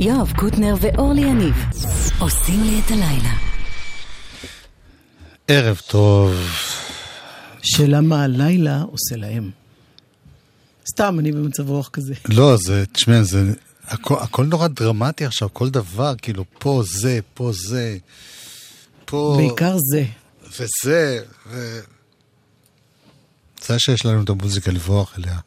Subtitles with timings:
[0.00, 1.54] יואב קוטנר ואורלי יניב
[2.18, 3.32] עושים לי את הלילה.
[5.48, 6.34] ערב טוב.
[7.62, 9.50] שאלה מה הלילה עושה להם.
[10.90, 12.14] סתם, אני במצב רוח כזה.
[12.28, 13.52] לא, זה, תשמע, זה...
[13.84, 17.96] הכל, הכל נורא דרמטי עכשיו, כל דבר, כאילו, פה זה, פה זה,
[19.04, 19.34] פה...
[19.38, 20.04] בעיקר זה.
[20.46, 21.80] וזה, ו...
[23.66, 25.38] זה שיש לנו את המוזיקה לברוח אליה.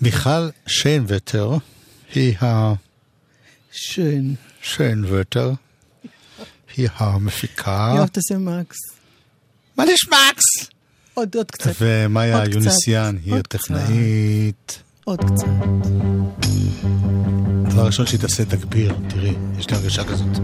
[0.00, 1.56] מיכל שיינווטר
[2.14, 2.74] היא ה...
[3.72, 4.34] שן.
[4.62, 5.52] שיינווטר
[6.76, 7.92] היא המפיקה.
[7.96, 8.76] יואב, תעשה מקס.
[9.76, 10.70] מה נשמקס?
[11.14, 11.70] עוד, עוד קצת.
[11.80, 14.82] ומאיה יוניסיאן היא הטכנאית.
[15.04, 15.46] עוד קצת.
[17.66, 20.38] הדבר הראשון שהיא תעשה תגביר, תראי, יש לי הרגשה כזאת.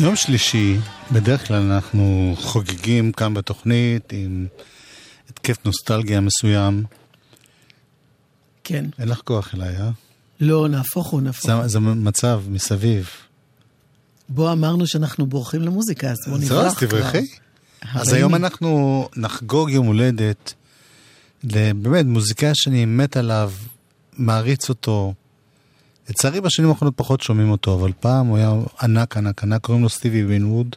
[0.00, 0.76] יום שלישי,
[1.12, 4.46] בדרך כלל אנחנו חוגגים כאן בתוכנית עם
[5.30, 6.84] התקף נוסטלגיה מסוים.
[8.64, 8.84] כן.
[8.98, 9.90] אין לך כוח אליי, אה?
[10.40, 11.50] לא, נהפוך הוא, נהפוך.
[11.50, 13.10] זה, זה מצב מסביב.
[14.28, 16.66] בוא אמרנו שאנחנו בורחים למוזיקה, אז בוא נברח כבר.
[16.66, 17.26] אז תברכי.
[17.94, 18.34] אז היום.
[18.34, 20.54] אנחנו נחגוג יום הולדת
[21.44, 23.52] לבאמת מוזיקאי שאני מת עליו,
[24.12, 25.14] מעריץ אותו.
[26.08, 28.52] לצערי בשנים האחרונות פחות שומעים אותו, אבל פעם הוא היה
[28.82, 30.76] ענק ענק ענק, קוראים לו סטיבי וינווד.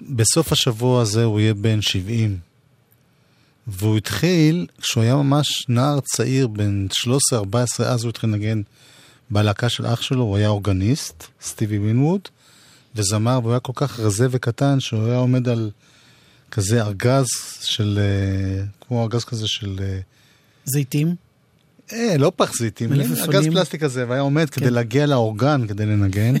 [0.00, 2.38] בסוף השבוע הזה הוא יהיה בן 70.
[3.66, 6.86] והוא התחיל, כשהוא היה ממש נער צעיר, בן
[7.34, 8.62] 13-14, אז הוא התחיל לנגן
[9.30, 12.20] בלהקה של אח שלו, הוא היה אורגניסט, סטיבי וינווד,
[12.94, 15.70] וזמר, והוא היה כל כך רזה וקטן, שהוא היה עומד על
[16.50, 17.26] כזה ארגז
[17.62, 19.98] של, אה, כמו ארגז כזה של, אה,
[20.64, 21.25] זיתים?
[21.92, 22.92] אה, לא פח זיתים.
[22.92, 24.72] ארגז פלסטיק כזה, והיה עומד כדי כן.
[24.72, 26.34] להגיע לאורגן כדי לנגן.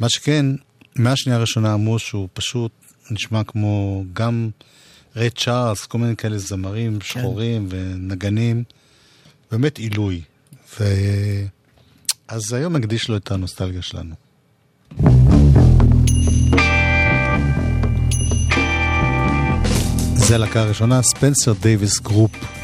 [0.00, 0.46] מה שכן,
[0.96, 2.72] מהשנייה הראשונה אמרו שהוא פשוט
[3.10, 4.50] נשמע כמו גם
[5.16, 8.64] ריי צ'ארלס, כל מיני כאלה זמרים שחורים ונגנים,
[9.50, 10.20] באמת עילוי.
[10.80, 10.84] ו...
[12.28, 14.14] אז היום נקדיש לו את הנוסטלגיה שלנו.
[20.14, 22.59] זה הלהקה הראשונה, ספנסר דייוויס גרופ.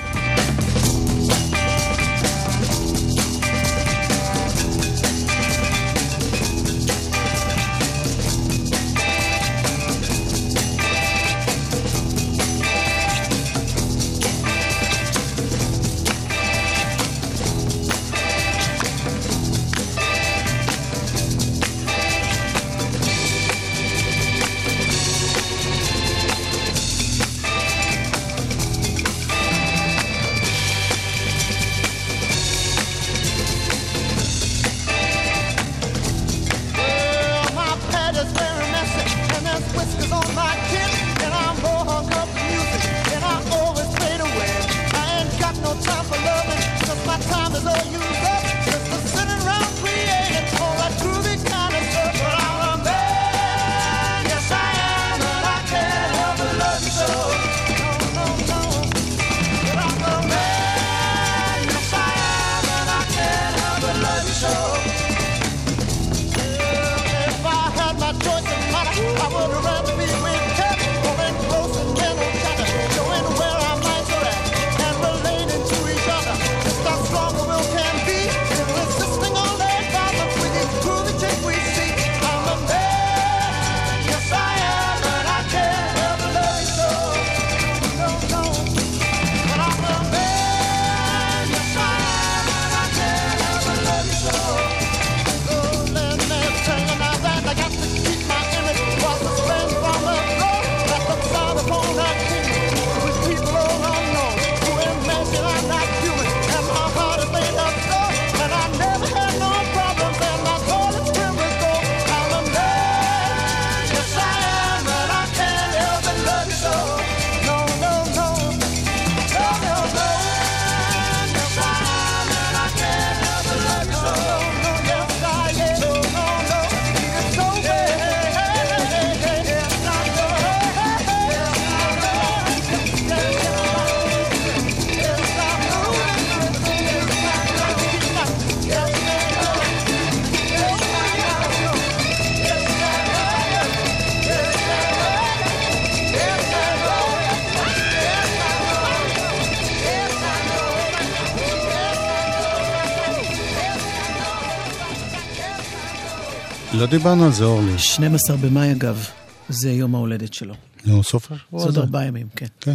[156.87, 157.79] לא דיברנו על זה, אורלי.
[157.79, 159.09] 12 במאי אגב,
[159.49, 160.55] זה יום ההולדת שלו.
[160.85, 161.79] נו, סוף זה השבוע עוד.
[161.79, 162.47] ארבעה ימים, כן.
[162.61, 162.75] כן.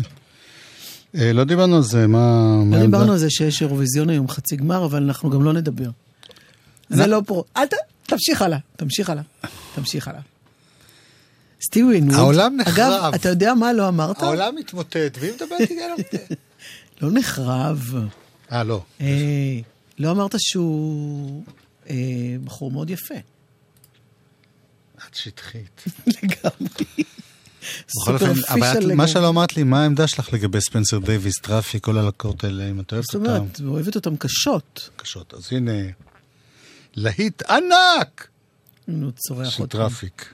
[1.15, 2.07] אה, לא דיברנו על זה, מה...
[2.07, 2.85] מה לא העמדה?
[2.85, 5.89] דיברנו על זה שיש אירוויזיון היום חצי גמר, אבל אנחנו גם לא נדבר.
[6.89, 7.43] זה לא פה.
[7.57, 7.73] אל ת...
[8.03, 9.23] תמשיך הלאה, תמשיך הלאה,
[9.75, 10.21] תמשיך הלאה.
[11.65, 12.19] סטיבי וינווד.
[12.19, 12.77] העולם נחרב.
[12.77, 14.21] אגב, אתה יודע מה לא אמרת?
[14.21, 16.35] העולם מתמוטט, והיא מדברת איתי על זה.
[17.01, 17.93] לא נחרב.
[18.51, 18.81] אה, לא.
[19.01, 19.59] אה,
[19.99, 21.43] לא אמרת שהוא
[21.89, 21.95] אה,
[22.43, 23.15] בחור מאוד יפה.
[25.11, 25.83] את שטחית.
[26.07, 27.03] לגמרי.
[27.87, 29.07] בכל אופן, אבל מה.
[29.07, 32.91] שלא אמרת לי, מה העמדה שלך לגבי ספנסר דייוויס, טראפיק, כל הלהקות האלה, אם את
[32.91, 33.25] אוהבת זאת אותם?
[33.29, 34.89] אומרת, אוהבת אותם קשות.
[34.95, 35.33] קשות.
[35.33, 35.71] אז הנה,
[36.95, 39.77] להיט ענקנו, צורח של אותם.
[39.77, 40.33] טראפיק.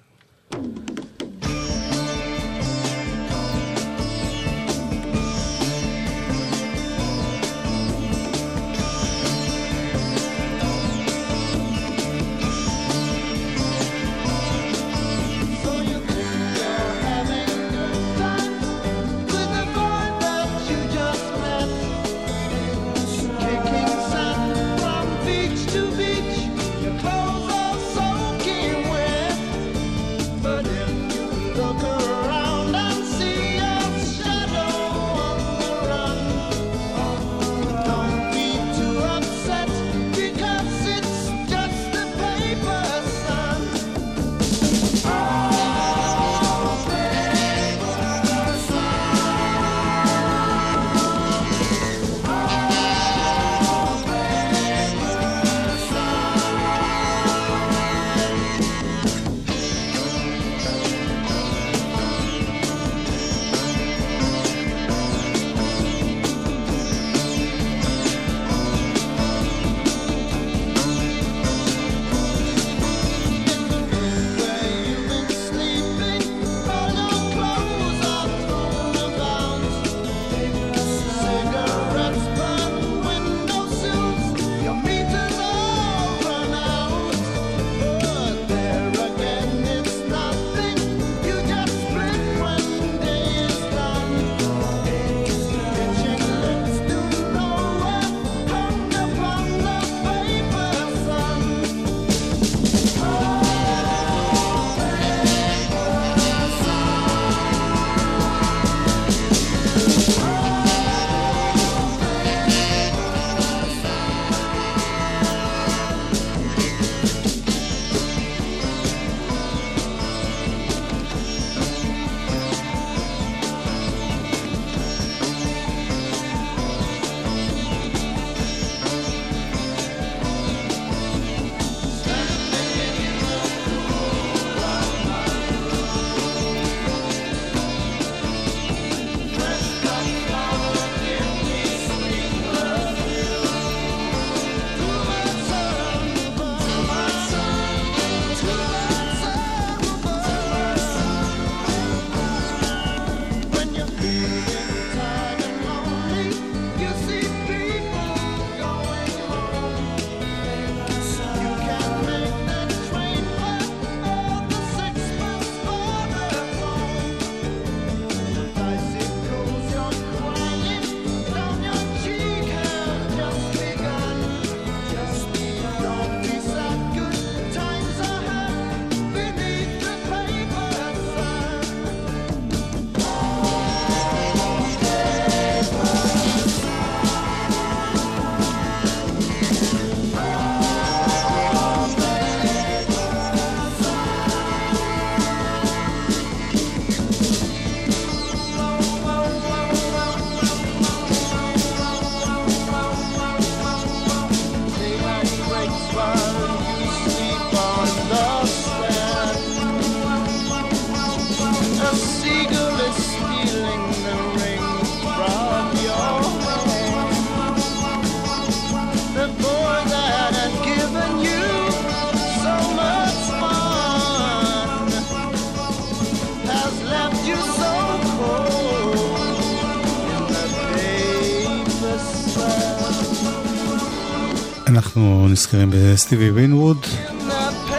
[234.98, 236.86] אנחנו נזכרים בסטיבי וינווד,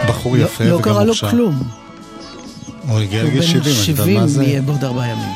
[0.09, 0.91] בחור לא- יפה לא וגם מוכשר.
[0.95, 1.63] לא קרה לו כלום.
[2.87, 4.39] הוא הגיע לגיל 70, אתה יודע מה זה?
[4.39, 5.35] הוא בן 70 יהיה בעוד ארבעה ימים.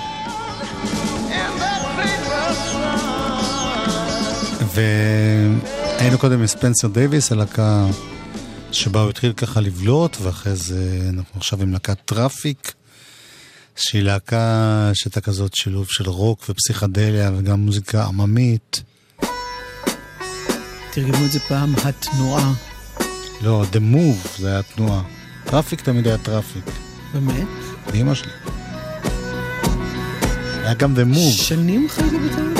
[4.74, 7.86] והיינו קודם עם ספנסר דייוויס, הלהקה
[8.72, 12.74] שבה הוא התחיל ככה לבלוט, ואחרי זה אנחנו עכשיו עם להקת טראפיק,
[13.76, 18.84] שהיא להקה שהייתה כזאת שילוב של רוק ופסיכדליה וגם מוזיקה עממית.
[20.94, 22.54] תרגמו את זה פעם התנועה.
[23.42, 25.02] לא, The Move זה היה תנועה.
[25.46, 26.64] טראפיק תמיד היה טראפיק.
[27.14, 27.48] באמת?
[27.94, 28.32] אמא שלי.
[30.64, 31.44] היה גם The Move.
[31.44, 32.54] שנים חייתי בתל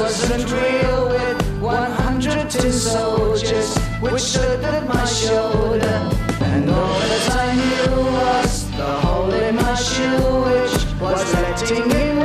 [0.00, 6.10] wasn't real with 100 tin soldiers which stood at my shoulder.
[6.40, 12.21] And all that I knew was the hole in my shoe which was letting me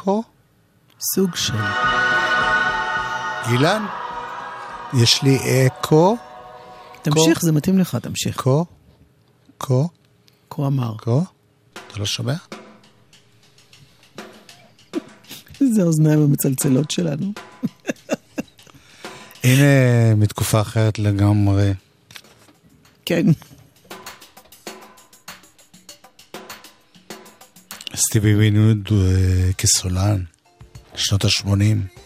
[0.00, 0.22] דרכו
[1.14, 1.54] סוג של.
[3.50, 3.86] אילן,
[5.02, 6.16] יש לי אקו.
[7.02, 8.40] תמשיך, קו, זה מתאים לך, תמשיך.
[8.40, 8.64] קו,
[9.58, 9.88] קו.
[10.48, 10.96] קו אמר.
[10.96, 11.22] קו?
[11.72, 12.32] אתה לא שומע?
[15.60, 17.32] איזה אוזניים המצלצלות שלנו.
[19.44, 21.74] הנה מתקופה אחרת לגמרי.
[23.04, 23.26] כן.
[28.08, 30.22] סטיבי וינוד אה, כסולן,
[30.96, 31.99] שנות ה-80.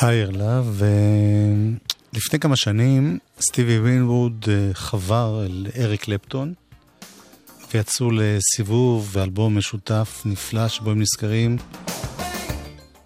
[0.00, 6.54] Higher Love, ולפני כמה שנים סטיבי וינווד אה, חבר אל אריק קלפטון,
[7.74, 11.56] ויצאו לסיבוב ואלבום משותף נפלא שבו הם נזכרים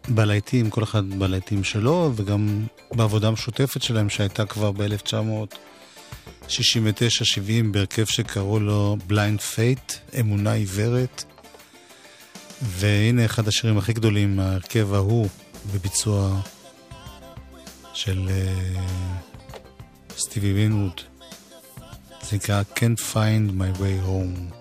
[0.09, 6.51] בלהיטים, כל אחד בלהיטים שלו, וגם בעבודה המשותפת שלהם שהייתה כבר ב-1969-70
[7.71, 11.25] בהרכב שקראו לו בליינד פייט, אמונה עיוורת.
[12.63, 15.29] והנה אחד השירים הכי גדולים מההרכב ההוא
[15.75, 16.41] בביצוע
[17.95, 18.79] של uh,
[20.19, 21.01] סטיבי וינווד.
[22.23, 24.55] זה נקרא Can't Find My Way Home.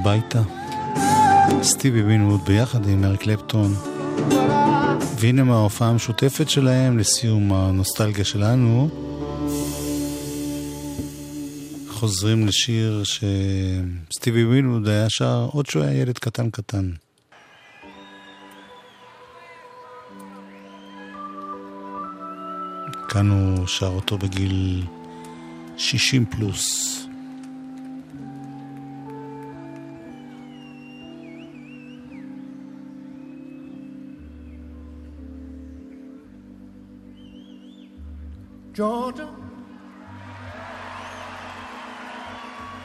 [0.00, 0.42] הביתה.
[1.62, 3.74] סטיבי וינווד ביחד עם אריק קלפטון.
[5.18, 8.88] והנה מההופעה המשותפת שלהם לסיום הנוסטלגיה שלנו.
[11.88, 13.02] חוזרים לשיר
[14.10, 16.90] שסטיבי וינווד היה שר עוד שהוא היה ילד קטן קטן.
[23.08, 24.84] כאן הוא שר אותו בגיל
[25.76, 26.89] 60 פלוס.
[38.72, 39.28] Georgia,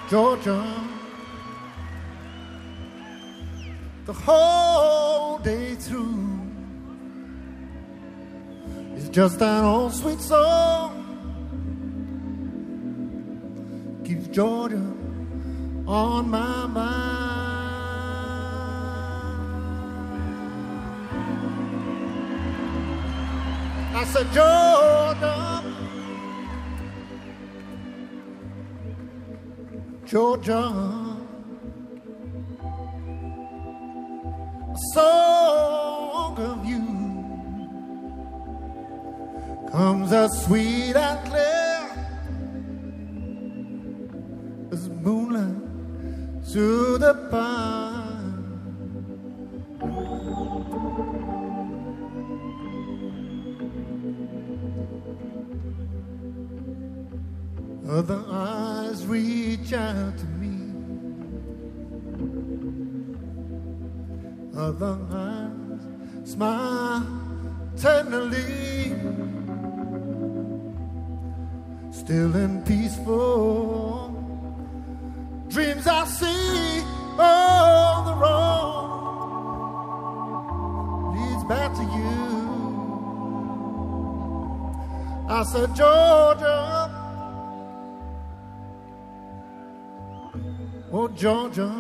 [0.09, 0.65] Georgia,
[4.05, 6.41] the whole day through
[8.95, 11.03] is just that old sweet song.
[14.05, 14.91] Keeps Georgia
[15.87, 17.44] on my mind.
[23.97, 25.63] I said, Georgia,
[30.05, 30.63] Georgia,
[34.69, 36.83] a song of you
[39.71, 41.89] comes as sweet and clear
[44.73, 45.55] as moonlight
[46.51, 47.84] through the pine.
[57.87, 60.55] Other eyes reach out to me.
[64.57, 67.05] Other eyes smile
[67.77, 68.95] tenderly.
[71.91, 74.11] Still and peaceful
[75.47, 76.81] dreams I see
[77.17, 78.95] on the road
[81.15, 82.15] leads back to you.
[85.29, 86.84] I said, Georgia,
[91.15, 91.71] Georgia,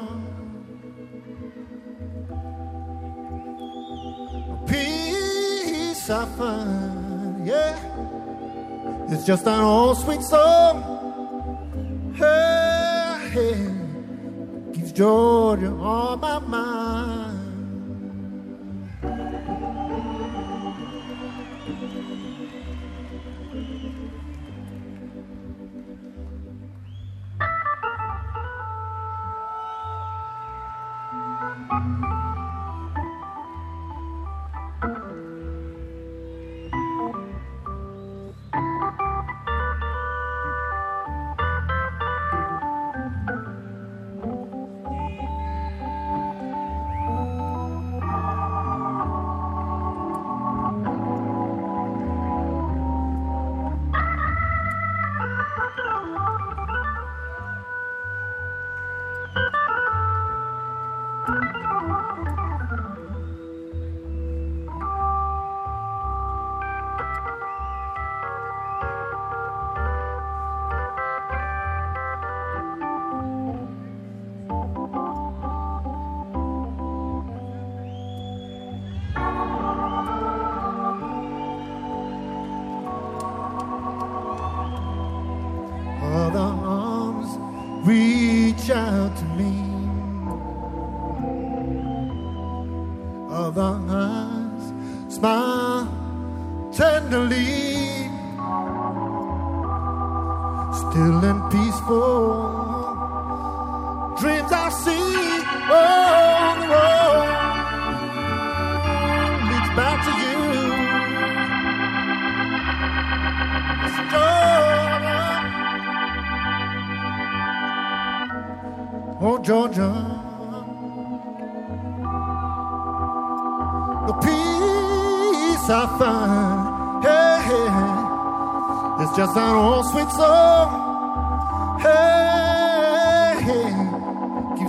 [4.65, 7.77] peace I find, yeah.
[9.09, 12.13] It's just an old sweet song.
[12.15, 17.14] Hey, hey, keeps Georgia on my mind.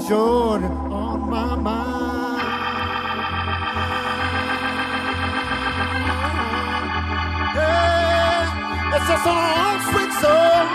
[0.08, 2.42] Jordan on my mind.
[7.56, 10.66] Yeah, it's a song, sweet song.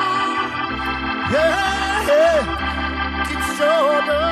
[1.32, 3.26] Yeah, yeah.
[3.26, 4.31] keeps Jordan.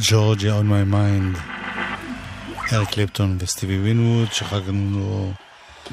[0.00, 1.38] ג'ורג'יה on my mind.
[2.72, 5.32] אריק קליפטון וסטיבי וינווד, שחגגנו לו...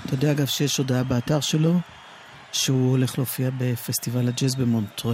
[0.06, 1.80] אתה יודע אגב שיש הודעה באתר שלו
[2.52, 5.14] שהוא הולך להופיע בפסטיבל הג'אז במונטרה.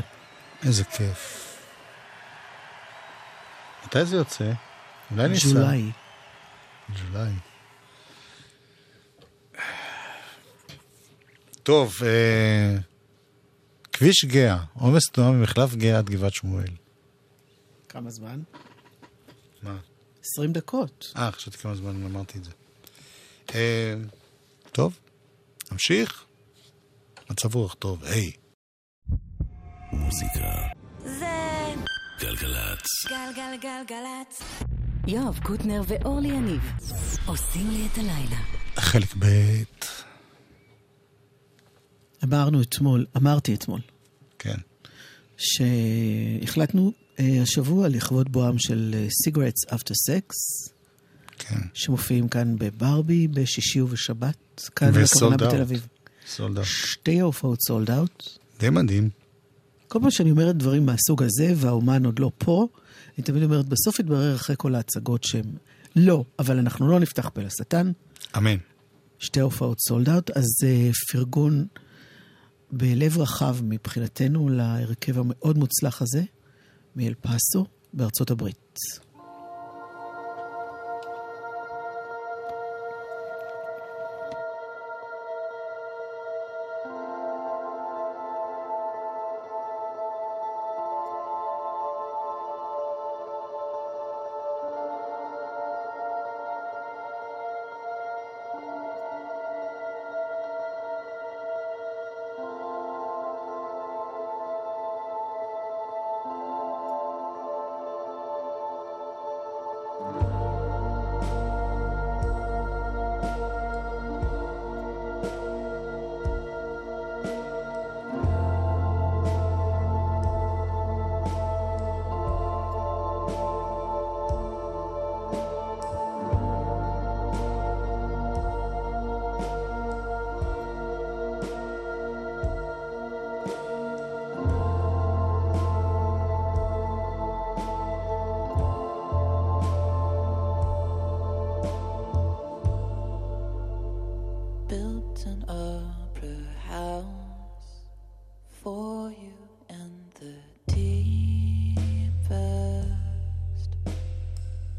[0.63, 1.47] איזה כיף.
[3.86, 4.51] מתי זה יוצא?
[5.12, 5.47] אולי ניסע.
[5.49, 5.91] ג'ולי.
[6.89, 7.32] ג'ולי.
[11.63, 12.77] טוב, אה,
[13.93, 16.69] כביש גאה, עומס תנועה ממחלף גאה עד גבעת שמואל.
[17.89, 18.39] כמה זמן?
[20.21, 20.27] מה?
[20.34, 21.13] 20 דקות.
[21.17, 22.51] אה, חשבתי כמה זמן אמרתי את זה.
[23.55, 23.93] אה,
[24.71, 24.99] טוב,
[25.71, 26.25] נמשיך.
[27.29, 28.31] מצב רוח טוב, היי.
[29.91, 30.67] מוזיקה.
[31.03, 31.73] זה
[32.19, 32.86] גלגלצ.
[33.10, 34.41] גלגלגלגלצ.
[35.07, 36.62] יואב קוטנר ואורלי יניב
[37.25, 38.38] עושים לי את הלילה.
[38.75, 39.25] חלק ב'
[42.23, 43.81] אמרנו אתמול, אמרתי אתמול,
[44.39, 44.57] כן.
[45.38, 50.36] שהחלטנו השבוע לכבוד בואם של סיגרטס אפטר סקס,
[51.38, 51.60] כן.
[51.74, 55.60] שמופיעים כאן בברבי בשישי ובשבת, כאן הכוונה בתל sold out.
[55.60, 55.88] אביב.
[56.27, 56.62] Sold out.
[56.65, 58.29] שתי ההופעות sold out.
[58.60, 59.10] די מדהים.
[59.88, 62.67] כל פעם שאני אומרת דברים מהסוג הזה, והאומן עוד לא פה,
[63.17, 65.45] אני תמיד אומרת, בסוף יתברר אחרי כל ההצגות שהם
[65.95, 67.91] לא, אבל אנחנו לא נפתח פה לשטן.
[68.38, 68.58] אמן.
[69.19, 71.65] שתי הופעות sold out, אז אה, פרגון
[72.71, 76.24] בלב רחב מבחינתנו להרכב המאוד מוצלח הזה,
[76.95, 78.75] מאל פאסו, בארצות הברית.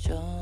[0.03, 0.42] John.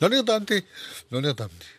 [0.00, 0.64] 何が団体
[1.10, 1.77] 何が団体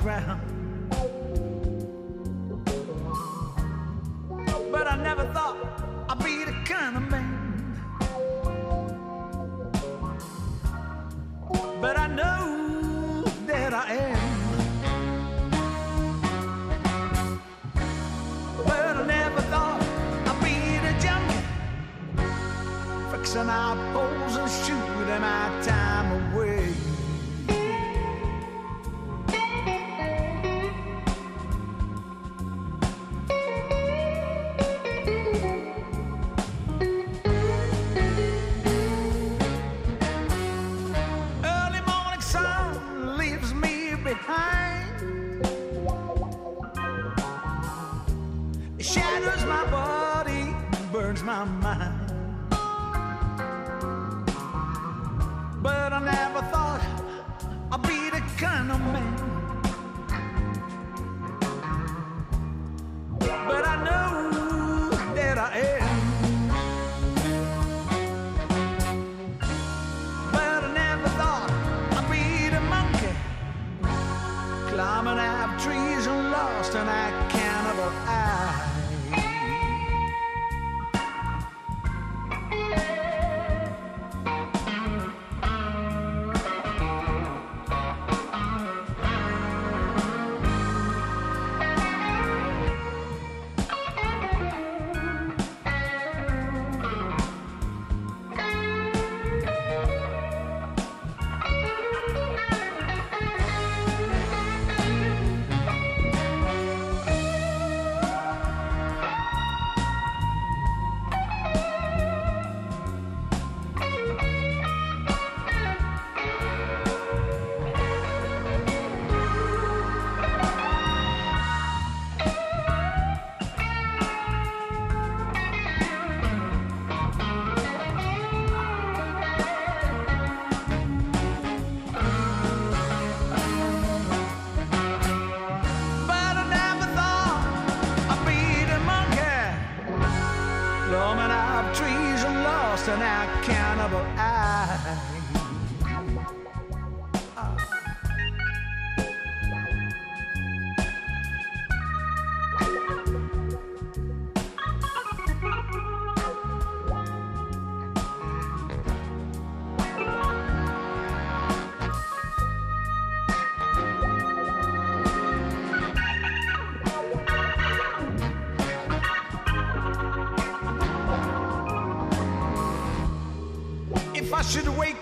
[0.00, 0.39] ground.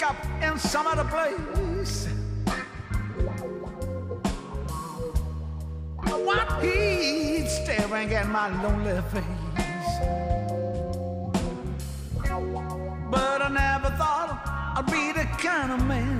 [0.08, 2.08] up in some other place.
[6.28, 9.94] What he's staring at my lonely face.
[13.10, 14.30] But I never thought
[14.76, 16.17] I'd be the kind of man.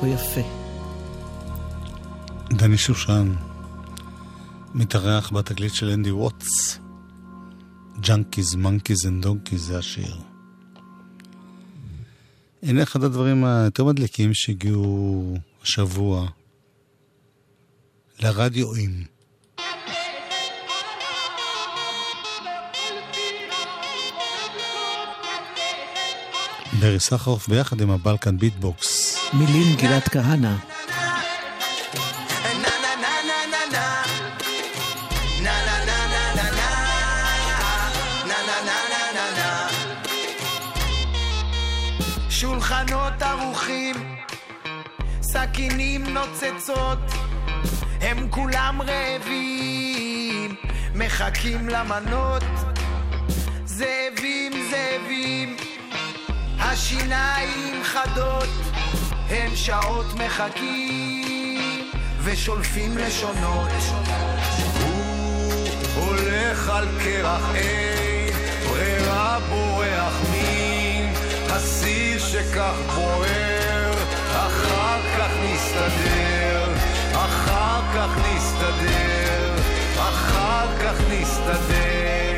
[0.00, 0.40] כה יפה.
[2.50, 3.34] דני שושן
[4.74, 6.78] מתארח בתקליט של אנדי ווטס.
[8.00, 10.16] Junkies, Monkeys and Donkeys זה השיר.
[12.62, 16.28] הנה אחד הדברים היותר מדליקים שהגיעו השבוע
[18.20, 19.04] לרדיואים.
[26.80, 28.99] ברי סחרוף ביחד עם הבלקן ביטבוקס.
[29.32, 30.54] מילים גלעד כהנא.
[42.30, 43.96] שולחנות ערוכים,
[45.22, 46.98] סכינים נוצצות,
[48.00, 50.54] הם כולם רעבים,
[50.94, 52.42] מחכים למנות.
[53.64, 55.56] זאבים, זאבים,
[56.58, 58.69] השיניים חדות,
[59.30, 61.90] הם שעות מחכים
[62.24, 63.70] ושולפים לשונות.
[64.84, 68.34] הוא הולך על קרח אין,
[68.68, 71.12] ברירה בורח מן
[71.50, 73.94] הסיר שכך בוער,
[74.32, 76.72] אחר כך נסתדר,
[77.12, 79.54] אחר כך נסתדר,
[79.96, 82.29] אחר כך נסתדר.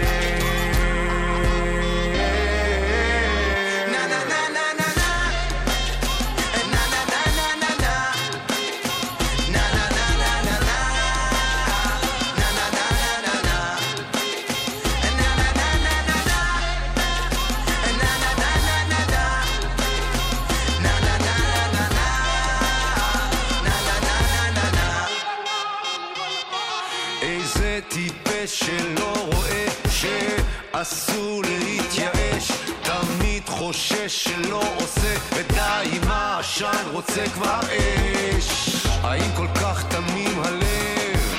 [37.13, 38.87] רוצה כבר אש.
[39.03, 41.35] האם כל כך תמים הלב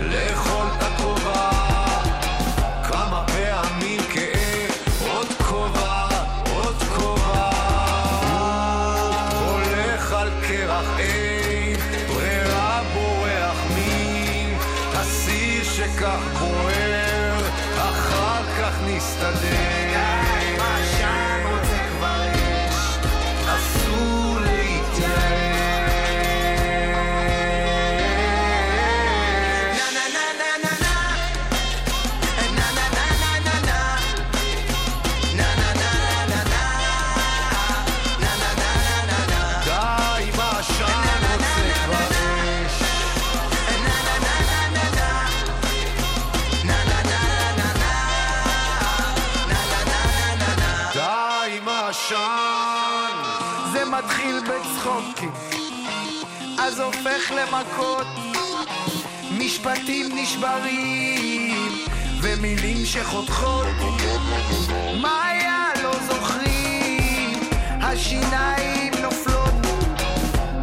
[0.00, 1.50] לאכול את הכובע?
[2.82, 6.08] כמה פעמים כאב עוד כובע
[6.54, 7.50] עוד כובע.
[9.40, 11.76] הולך על קרח אין
[12.08, 14.54] ברירה בורח מן
[14.94, 17.40] הסיר שכך בוער
[17.76, 19.69] אחר כך נסתדר
[57.40, 58.06] למכות,
[59.38, 61.86] משפטים נשברים,
[62.20, 63.66] ומילים שחותכות.
[65.00, 67.32] מה היה לא זוכרים,
[67.82, 69.54] השיניים נופלות,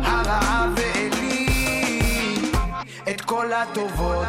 [0.03, 2.51] הרעה ואלים,
[3.09, 4.27] את כל הטובות.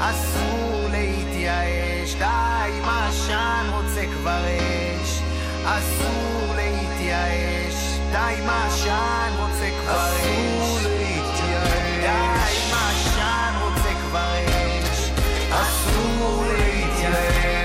[0.00, 4.61] אסור להתייאש, די עם העשן רוצה כבר.
[5.64, 7.74] אסור להתייאש,
[8.12, 10.22] די מה שען רוצה כבר אש.
[10.22, 12.02] אסור להתייאש.
[12.02, 15.10] די מה שען רוצה כבר אש.
[15.50, 17.62] אסור להתייאש.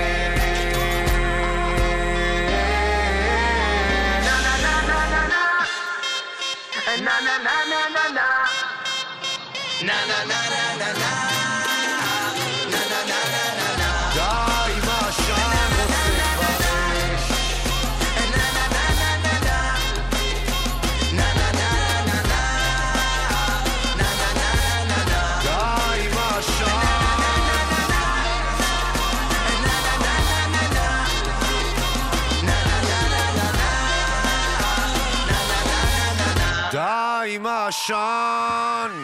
[7.04, 7.67] na na na
[37.70, 38.97] Sean.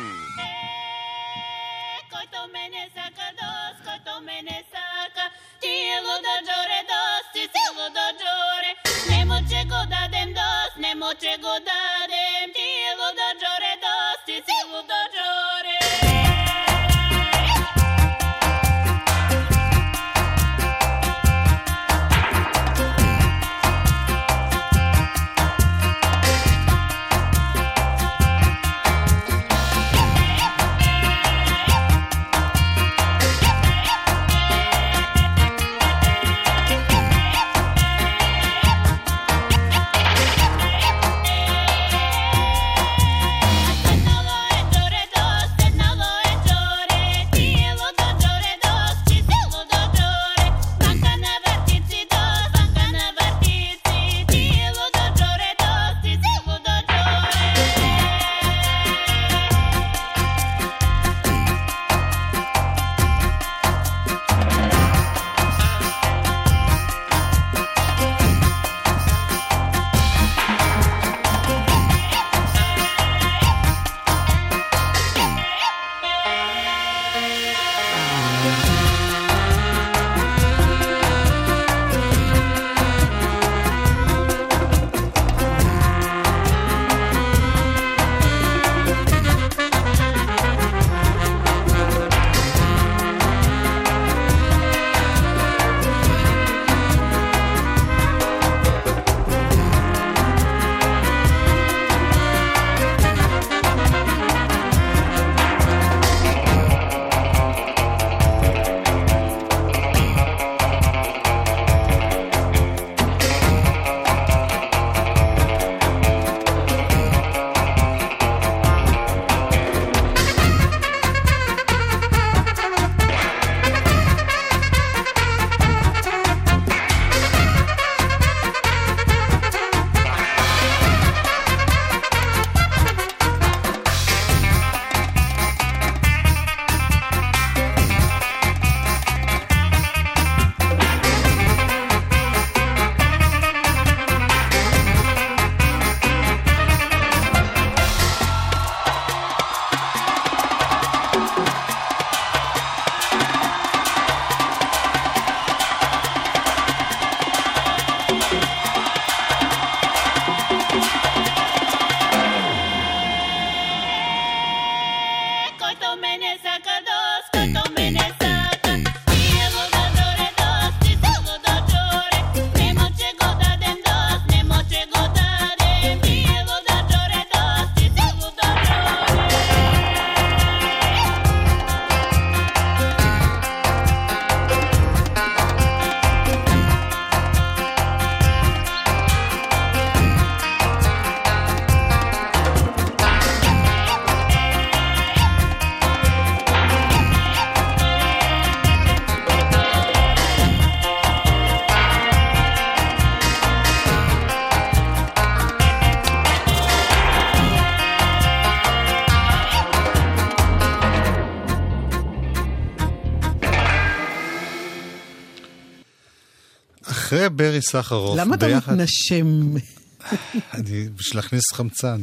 [217.27, 219.55] אחרי ברי סחרוף, למה אתה ביחד- מתנשם?
[220.55, 222.03] אני בשביל להכניס חמצן.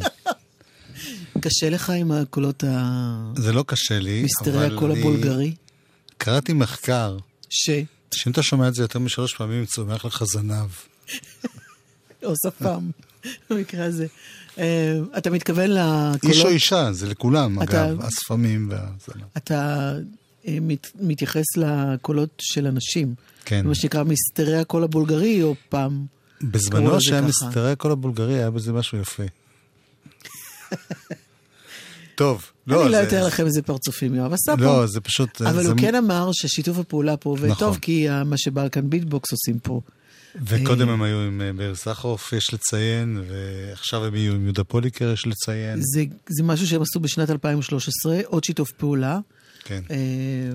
[1.42, 3.32] קשה לך עם הקולות ה...
[3.38, 5.56] זה לא קשה לי, אבל הקול אני הבולגרי?
[6.18, 7.18] קראתי מחקר,
[7.50, 7.70] ש...
[8.14, 10.70] שאם אתה שומע את זה יותר משלוש פעמים, צומח לך זנב.
[12.24, 12.90] או שפם,
[13.50, 14.08] במקרה הזה.
[14.58, 16.24] אה, אתה מתכוון לקולות...
[16.24, 19.24] איש או אישה, זה לכולם, אתה- אגב, השפמים והזנב.
[19.38, 19.92] אתה
[20.62, 23.16] מת, מתייחס לקולות של אנשים.
[23.46, 23.68] כן.
[23.68, 26.06] מה שנקרא מסתרי הקול הבולגרי, או פעם...
[26.44, 27.22] בזמנו שהיה.
[27.22, 29.24] מסתרי הקול הבולגרי, היה בזה משהו יפה.
[32.16, 34.64] טוב, לא, אני לא אתאר לכם איזה פרצופים יואב עשה פה.
[34.64, 35.42] לא, זה פשוט...
[35.42, 37.68] אבל זה- הוא כן אמר ששיתוף הפעולה פה עובד נכון.
[37.68, 39.82] טוב, כי ה- מה שבלקן ביטבוקס עושים פה.
[40.46, 44.64] וקודם אה, הם היו עם אה, ברי סחרוף, יש לציין, ועכשיו הם יהיו עם יהודה
[44.64, 45.80] פוליקר, יש לציין.
[45.82, 49.20] זה, זה משהו שהם עשו בשנת 2013, עוד שיתוף פעולה.
[49.64, 49.84] כן.
[49.91, 50.51] אה,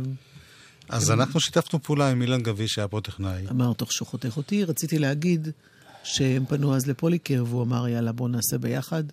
[0.88, 3.48] אז אנחנו שיתפנו פעולה עם אילן גביש, שהיה פה טכנאי.
[3.50, 5.48] אמר תוך שוחטך אותי, רציתי להגיד
[6.04, 9.04] שהם פנו אז לפוליקר, והוא אמר, יאללה, בואו נעשה ביחד.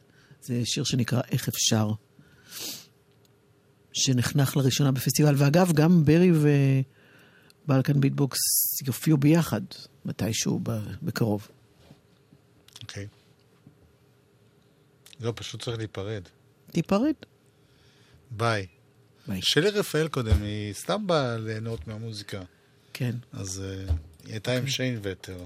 [0.42, 1.92] זה שיר שנקרא איך אפשר,
[3.94, 5.36] שנחנך לראשונה בפסטיבל.
[5.38, 6.32] ואגב, גם ברי
[7.66, 8.40] ובלקן ביטבוקס
[8.88, 9.62] יופיעו ביחד,
[10.06, 10.60] מתישהו
[11.04, 11.48] בקרוב.
[12.82, 13.08] אוקיי.
[15.20, 16.24] לא, פשוט צריך להיפרד.
[16.72, 17.14] תיפרד.
[18.32, 18.68] ביי.
[19.42, 22.42] שלי רפאל קודם, היא סתם באה ליהנות מהמוזיקה.
[22.94, 23.16] כן.
[23.34, 23.94] אז אה,
[24.26, 25.38] היא הייתה עם שיין וטר.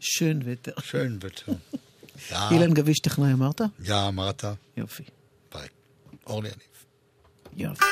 [0.00, 0.72] שן ויתר.
[0.80, 1.52] שיין וטר.
[2.32, 3.60] יא, אילן גביש טכנאי אמרת?
[3.84, 4.44] יא, אמרת?
[4.76, 5.02] יופי.
[5.54, 5.68] ביי.
[6.26, 6.60] אורלי יניב.
[7.56, 7.84] יופי.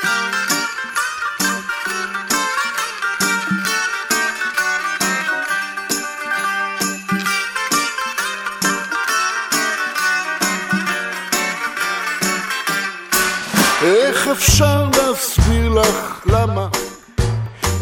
[14.25, 16.68] איך אפשר להסביר לך למה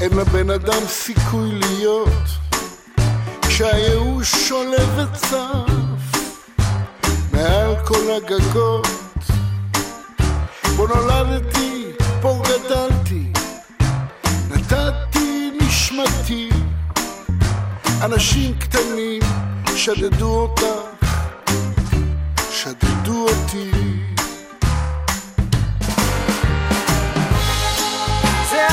[0.00, 2.28] אין לבן אדם סיכוי להיות?
[3.42, 6.18] כשהייאוש עולה וצף
[7.32, 8.86] מעל כל הגגות.
[10.76, 11.84] בו נולדתי,
[12.20, 13.32] פה גדלתי,
[14.50, 16.48] נתתי נשמתי.
[18.04, 19.22] אנשים קטנים
[19.76, 20.62] שדדו אותך,
[22.50, 23.70] שדדו אותי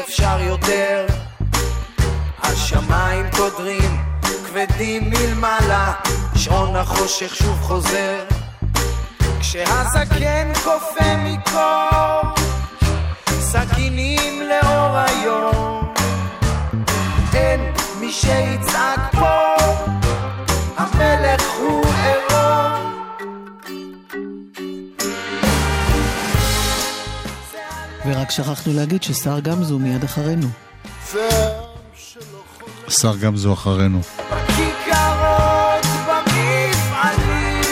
[0.00, 1.06] אפשר יותר.
[2.42, 5.92] השמיים קודרים כבדים מלמעלה
[6.36, 8.24] שעון החושך שוב חוזר.
[9.40, 12.34] כשהזקן קופא מקור
[13.28, 15.94] סכינים לאור היום.
[17.34, 19.54] אין מי שיצעק פה
[28.06, 30.46] ורק שכחנו להגיד ששר גמזו מיד אחרינו.
[32.88, 34.00] שר גמזו אחרינו.
[34.00, 37.62] בכיכרות, במפעלים,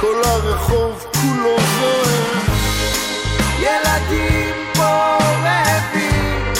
[0.00, 2.46] כל הרחוב כולו זועם,
[3.60, 6.52] ילדים פה רעבים,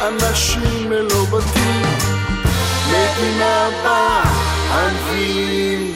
[0.00, 1.82] אנשים ללא בתים,
[2.88, 4.22] מדינה בה
[4.70, 5.89] הנביאים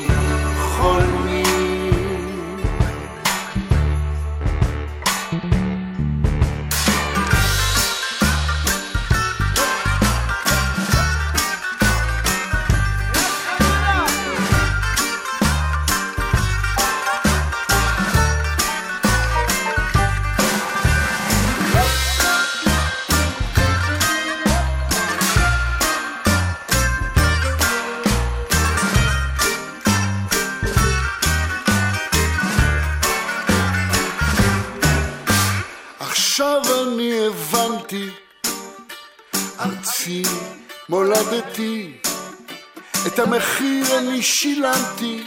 [43.98, 45.22] אני שילמתי,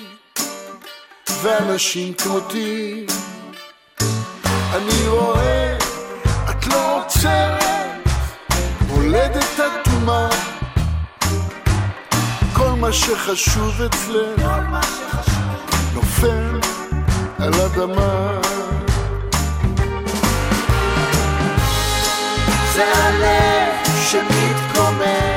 [1.42, 3.06] ואנשים כמותי,
[4.74, 5.78] אני רואה,
[6.50, 8.08] את לא עוצרת,
[8.88, 10.30] מולדת אטומה,
[12.54, 14.42] כל מה שחשוב אצלך,
[17.40, 18.42] על אדמה.
[22.74, 23.74] זה הלב
[24.10, 25.37] שמתקומם